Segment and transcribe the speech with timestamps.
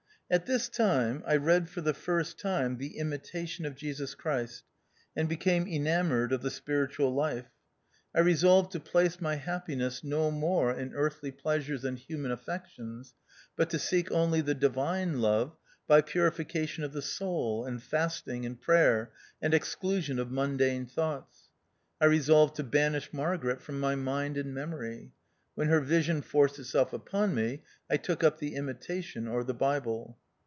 [0.33, 4.63] At this time I read for the first time the Imitation of Jesus Christ,
[5.13, 7.49] and became enamoured of the spiritual life.
[8.15, 8.85] I resolved THE OUTCAST.
[8.85, 13.13] 89 to place my happiness no more in earthly pleasures and human affections,
[13.57, 18.57] but to seek only the divine love by purification of the soul, and fasting, and
[18.61, 19.11] prayer,
[19.41, 21.49] and exclusion of mundane thoughts.
[21.99, 25.11] I resolved to banish Margaret from my mind and memory;
[25.53, 30.17] when her vision forced itself upon me, I took up the Imitation or the Bible.